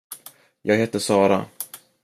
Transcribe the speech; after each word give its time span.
Jag 0.61 0.75
heter 0.75 0.99
Sara. 0.99 1.45